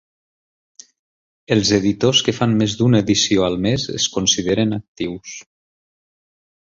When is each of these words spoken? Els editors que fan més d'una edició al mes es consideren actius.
Els 1.55 1.73
editors 1.77 2.21
que 2.29 2.35
fan 2.37 2.55
més 2.61 2.75
d'una 2.79 3.03
edició 3.05 3.45
al 3.49 3.59
mes 3.67 3.87
es 3.99 4.09
consideren 4.17 4.75
actius. 4.79 5.35